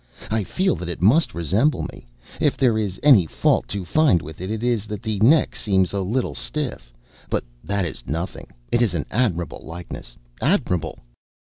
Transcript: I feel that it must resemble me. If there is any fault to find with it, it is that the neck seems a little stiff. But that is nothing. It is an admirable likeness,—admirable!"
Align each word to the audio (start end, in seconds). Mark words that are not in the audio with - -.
I 0.31 0.43
feel 0.43 0.75
that 0.77 0.89
it 0.89 0.99
must 0.99 1.35
resemble 1.35 1.83
me. 1.83 2.07
If 2.39 2.57
there 2.57 2.75
is 2.75 2.99
any 3.03 3.27
fault 3.27 3.67
to 3.67 3.85
find 3.85 4.19
with 4.19 4.41
it, 4.41 4.49
it 4.49 4.63
is 4.63 4.87
that 4.87 5.03
the 5.03 5.19
neck 5.19 5.55
seems 5.55 5.93
a 5.93 5.99
little 6.01 6.33
stiff. 6.33 6.91
But 7.29 7.43
that 7.63 7.85
is 7.85 8.07
nothing. 8.07 8.47
It 8.71 8.81
is 8.81 8.95
an 8.95 9.05
admirable 9.11 9.61
likeness,—admirable!" 9.63 10.97